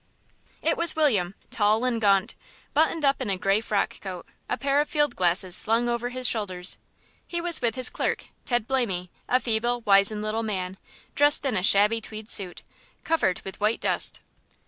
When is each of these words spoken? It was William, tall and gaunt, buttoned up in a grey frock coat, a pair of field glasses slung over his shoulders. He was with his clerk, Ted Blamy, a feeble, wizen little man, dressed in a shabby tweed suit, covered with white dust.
It 0.63 0.77
was 0.77 0.95
William, 0.95 1.35
tall 1.51 1.85
and 1.85 2.01
gaunt, 2.01 2.33
buttoned 2.73 3.05
up 3.05 3.21
in 3.21 3.29
a 3.29 3.37
grey 3.37 3.61
frock 3.61 3.99
coat, 4.01 4.25
a 4.49 4.57
pair 4.57 4.81
of 4.81 4.89
field 4.89 5.15
glasses 5.15 5.55
slung 5.55 5.87
over 5.87 6.09
his 6.09 6.27
shoulders. 6.27 6.79
He 7.27 7.39
was 7.39 7.61
with 7.61 7.75
his 7.75 7.91
clerk, 7.91 8.25
Ted 8.43 8.67
Blamy, 8.67 9.09
a 9.29 9.39
feeble, 9.39 9.81
wizen 9.81 10.23
little 10.23 10.41
man, 10.41 10.79
dressed 11.13 11.45
in 11.45 11.55
a 11.55 11.61
shabby 11.61 12.01
tweed 12.01 12.29
suit, 12.31 12.63
covered 13.03 13.41
with 13.41 13.61
white 13.61 13.79
dust. 13.79 14.21